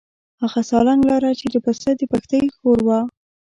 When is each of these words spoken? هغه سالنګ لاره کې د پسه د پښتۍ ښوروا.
هغه 0.41 0.61
سالنګ 0.69 1.01
لاره 1.09 1.31
کې 1.39 1.47
د 1.51 1.55
پسه 1.65 1.89
د 1.99 2.01
پښتۍ 2.11 2.43
ښوروا. 2.55 2.99